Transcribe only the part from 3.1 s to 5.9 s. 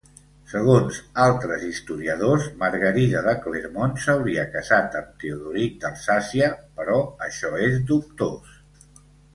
de Clermont s'hauria casat amb Teodoric